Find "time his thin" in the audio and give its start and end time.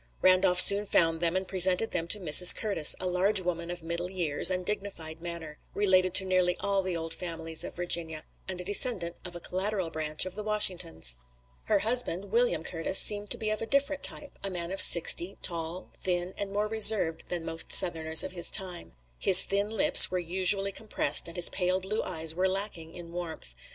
18.49-19.69